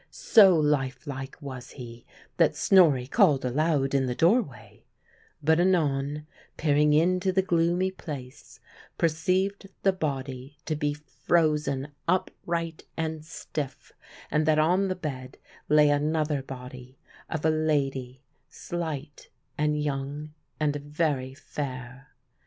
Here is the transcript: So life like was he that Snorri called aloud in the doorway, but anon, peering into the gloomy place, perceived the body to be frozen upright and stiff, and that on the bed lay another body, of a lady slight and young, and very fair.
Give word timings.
So 0.09 0.55
life 0.57 1.05
like 1.05 1.39
was 1.43 1.73
he 1.73 2.07
that 2.37 2.55
Snorri 2.55 3.05
called 3.05 3.45
aloud 3.45 3.93
in 3.93 4.07
the 4.07 4.15
doorway, 4.15 4.83
but 5.43 5.59
anon, 5.59 6.25
peering 6.57 6.91
into 6.93 7.31
the 7.31 7.43
gloomy 7.43 7.91
place, 7.91 8.59
perceived 8.97 9.69
the 9.83 9.93
body 9.93 10.57
to 10.65 10.75
be 10.75 10.95
frozen 10.95 11.89
upright 12.07 12.83
and 12.97 13.23
stiff, 13.23 13.93
and 14.31 14.47
that 14.47 14.57
on 14.57 14.87
the 14.87 14.95
bed 14.95 15.37
lay 15.69 15.91
another 15.91 16.41
body, 16.41 16.97
of 17.29 17.45
a 17.45 17.51
lady 17.51 18.23
slight 18.49 19.29
and 19.55 19.83
young, 19.83 20.33
and 20.59 20.77
very 20.77 21.35
fair. 21.35 22.07